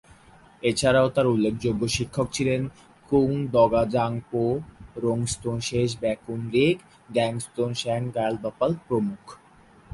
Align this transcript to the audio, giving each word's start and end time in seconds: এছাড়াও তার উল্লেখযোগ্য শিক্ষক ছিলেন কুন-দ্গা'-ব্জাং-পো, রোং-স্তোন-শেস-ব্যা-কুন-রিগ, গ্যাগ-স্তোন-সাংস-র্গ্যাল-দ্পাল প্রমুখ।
এছাড়াও 0.63 1.07
তার 1.09 1.27
উল্লেখযোগ্য 1.27 1.81
শিক্ষক 1.87 2.27
ছিলেন 2.31 2.61
কুন-দ্গা'-ব্জাং-পো, 3.11 4.43
রোং-স্তোন-শেস-ব্যা-কুন-রিগ, 4.95 6.75
গ্যাগ-স্তোন-সাংস-র্গ্যাল-দ্পাল 7.09 8.71
প্রমুখ। 8.87 9.23